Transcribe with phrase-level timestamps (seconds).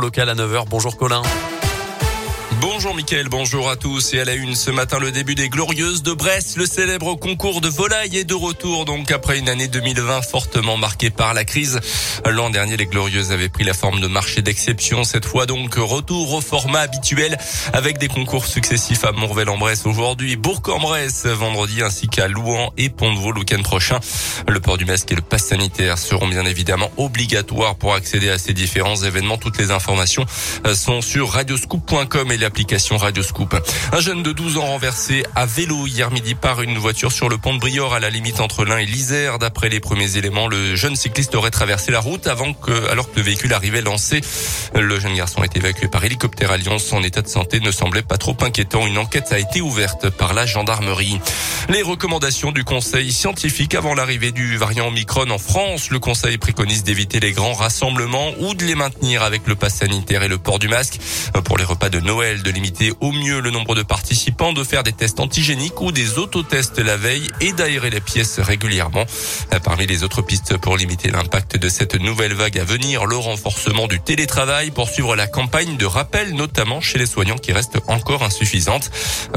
[0.00, 0.68] Local à 9h.
[0.68, 1.22] Bonjour Colin.
[2.60, 6.02] Bonjour Mickaël, bonjour à tous et à la une ce matin le début des Glorieuses
[6.02, 10.22] de Brest, le célèbre concours de volaille est de retour donc après une année 2020
[10.22, 11.78] fortement marquée par la crise.
[12.28, 16.32] L'an dernier les Glorieuses avaient pris la forme de marché d'exception, cette fois donc retour
[16.32, 17.38] au format habituel
[17.72, 23.40] avec des concours successifs à Montrevel-en-Bresse aujourd'hui, Bourg-en-Bresse vendredi ainsi qu'à Louan et Pont-de-Vaux le
[23.40, 24.00] week-end prochain.
[24.48, 28.38] Le port du masque et le pass sanitaire seront bien évidemment obligatoires pour accéder à
[28.38, 29.38] ces différents événements.
[29.38, 30.26] Toutes les informations
[30.74, 33.54] sont sur radioscoop.com l'application Radioscoop.
[33.92, 37.36] Un jeune de 12 ans renversé à vélo hier midi par une voiture sur le
[37.36, 39.38] pont de Briord à la limite entre l'Ain et l'Isère.
[39.38, 43.16] D'après les premiers éléments, le jeune cycliste aurait traversé la route avant que, alors que
[43.16, 44.22] le véhicule arrivait lancé.
[44.74, 46.78] Le jeune garçon a été évacué par hélicoptère à Lyon.
[46.78, 48.86] Son état de santé ne semblait pas trop inquiétant.
[48.86, 51.20] Une enquête a été ouverte par la gendarmerie.
[51.68, 55.90] Les recommandations du conseil scientifique avant l'arrivée du variant Omicron en France.
[55.90, 60.22] Le conseil préconise d'éviter les grands rassemblements ou de les maintenir avec le pass sanitaire
[60.22, 60.98] et le port du masque.
[61.44, 64.82] Pour les repas de Noël, de limiter au mieux le nombre de participants, de faire
[64.82, 69.04] des tests antigéniques ou des autotests la veille et d'aérer les pièces régulièrement.
[69.64, 73.86] Parmi les autres pistes pour limiter l'impact de cette nouvelle vague à venir, le renforcement
[73.86, 78.22] du télétravail pour suivre la campagne de rappel, notamment chez les soignants qui reste encore
[78.22, 78.90] insuffisante.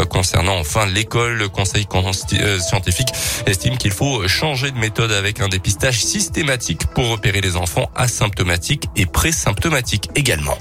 [0.09, 3.09] Concernant enfin l'école, le conseil euh, scientifique
[3.45, 8.86] estime qu'il faut changer de méthode avec un dépistage systématique pour repérer les enfants asymptomatiques
[8.95, 10.58] et présymptomatiques également.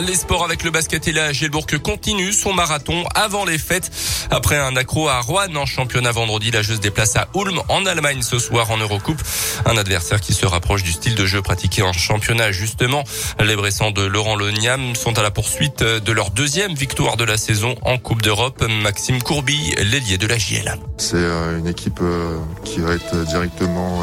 [0.00, 3.92] Les sports avec le basket et la Gielbourg continue son marathon avant les fêtes.
[4.30, 7.86] Après un accro à Rouen en championnat vendredi, la jeu se déplace à Ulm en
[7.86, 9.22] Allemagne ce soir en Eurocoupe.
[9.66, 13.04] Un adversaire qui se rapproche du style de jeu pratiqué en championnat justement.
[13.38, 17.36] Les Bressans de Laurent Loniam sont à la poursuite de leur deuxième victoire de la
[17.36, 18.64] saison en Coupe d'Europe.
[18.68, 20.76] Maxime Courby, l'ailier de la JL.
[20.98, 24.02] C'est euh, une équipe euh, qui va être directement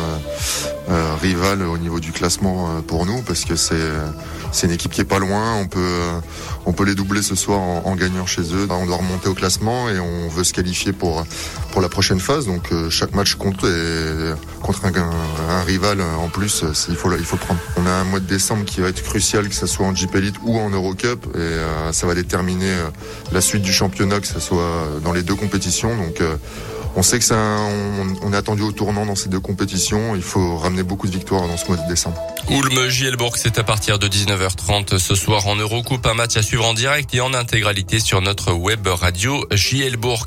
[0.92, 3.76] euh, rivale au niveau du classement pour nous parce que c'est
[4.52, 5.56] c'est une équipe qui est pas loin.
[5.56, 6.20] On peut euh,
[6.66, 8.68] on peut les doubler ce soir en, gagnant chez eux.
[8.70, 11.26] On doit remonter au classement et on veut se qualifier pour
[11.72, 12.46] pour la prochaine phase.
[12.46, 17.26] Donc euh, chaque match compte et contre un, un, rival en plus, il faut il
[17.26, 17.60] faut le prendre.
[17.78, 20.14] On a un mois de décembre qui va être crucial, que ce soit en Jeep
[20.16, 22.76] Elite ou en Eurocup, et euh, ça va déterminer
[23.32, 25.96] la suite du championnat, que ce soit dans les deux compétitions.
[25.96, 26.22] Donc
[26.96, 30.16] on sait que ça, on, on, est attendu au tournant dans ces deux compétitions.
[30.16, 32.18] Il faut ramener beaucoup de victoires dans ce mois de décembre.
[32.50, 36.66] Ulm Gielbourg, c'est à partir de 19h30 ce soir en Eurocoupe, un match à suivre
[36.66, 40.26] en direct et en intégralité sur notre web radio Gielbourg.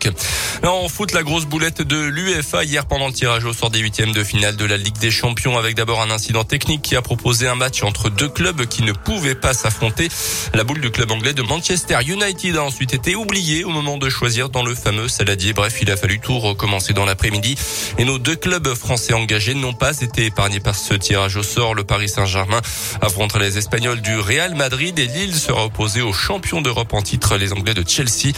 [0.62, 3.80] Là, on fout la grosse boulette de l'UFA hier pendant le tirage au sort des
[3.80, 7.02] huitièmes de finale de la Ligue des Champions avec d'abord un incident technique qui a
[7.02, 10.08] proposé un match entre deux clubs qui ne pouvaient pas s'affronter.
[10.54, 14.08] La boule du club anglais de Manchester United a ensuite été oubliée au moment de
[14.08, 15.52] choisir dans le fameux saladier.
[15.52, 17.56] Bref, il a fallu tout recommencer dans l'après-midi
[17.98, 21.74] et nos deux clubs français engagés n'ont pas été épargnés par ce tirage au sort.
[21.74, 22.60] Le Paris Saint-Germain
[23.00, 27.36] affronte les Espagnols du Real Madrid et Lille sera opposé aux champions d'Europe en titre,
[27.38, 28.32] les Anglais de Chelsea.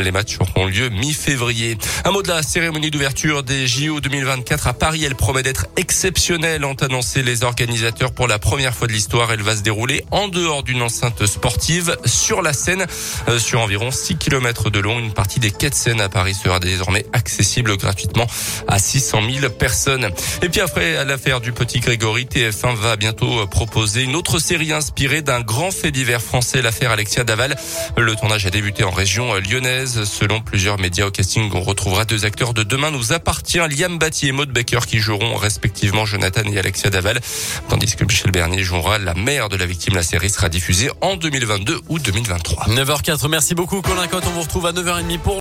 [0.00, 1.76] Les matchs auront lieu mi-février.
[2.04, 5.04] Un mot de la cérémonie d'ouverture des JO 2024 à Paris.
[5.04, 9.30] Elle promet d'être exceptionnelle, ont annoncé les organisateurs pour la première fois de l'histoire.
[9.30, 12.86] Elle va se dérouler en dehors d'une enceinte sportive sur la Seine,
[13.28, 14.98] euh, sur environ 6 km de long.
[14.98, 18.26] Une partie des quais de Seine à Paris sera désormais accessible gratuitement
[18.66, 20.08] à 600 000 personnes.
[20.40, 24.72] Et puis après l'affaire du petit Grégory, TF1 va bientôt euh, proposer une autre série
[24.72, 27.56] inspirée d'un grand fait divers français, l'affaire Alexia Daval.
[27.96, 30.04] Le tournage a débuté en région euh, lyonnaise.
[30.04, 34.28] Selon plusieurs médias au casting, on retrouvera deux acteurs de Demain nous appartient, Liam Batty
[34.28, 37.20] et Maud Baker, qui joueront respectivement Jonathan et Alexia Daval,
[37.68, 39.94] tandis que Michel Bernier jouera la mère de la victime.
[39.94, 42.66] La série sera diffusée en 2022 ou 2023.
[42.68, 44.24] 9h04, merci beaucoup Colin Cotte.
[44.26, 45.38] On vous retrouve à 9h30 pour